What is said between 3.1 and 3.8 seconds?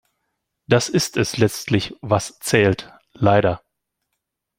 leider.